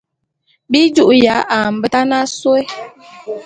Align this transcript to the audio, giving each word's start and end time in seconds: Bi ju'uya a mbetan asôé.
Bi 0.71 0.81
ju'uya 0.95 1.35
a 1.55 1.57
mbetan 1.75 2.09
asôé. 2.19 2.61